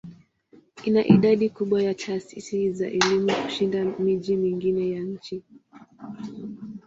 [0.83, 5.43] Ina idadi kubwa ya taasisi za elimu kushinda miji mingine ya nchi.